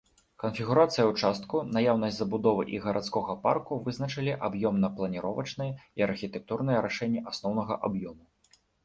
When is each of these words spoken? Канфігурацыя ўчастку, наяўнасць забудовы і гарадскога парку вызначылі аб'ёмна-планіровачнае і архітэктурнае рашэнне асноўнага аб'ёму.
Канфігурацыя 0.41 1.03
ўчастку, 1.09 1.59
наяўнасць 1.75 2.15
забудовы 2.21 2.63
і 2.75 2.79
гарадскога 2.85 3.35
парку 3.43 3.77
вызначылі 3.89 4.33
аб'ёмна-планіровачнае 4.47 5.69
і 6.01 6.07
архітэктурнае 6.09 6.79
рашэнне 6.87 7.21
асноўнага 7.35 7.79
аб'ёму. 7.91 8.25